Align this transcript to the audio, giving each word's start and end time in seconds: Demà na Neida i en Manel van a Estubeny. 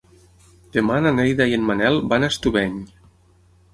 Demà 0.77 0.95
na 1.05 1.11
Neida 1.19 1.47
i 1.51 1.55
en 1.59 1.67
Manel 1.73 2.01
van 2.15 2.27
a 2.29 2.31
Estubeny. 2.37 2.81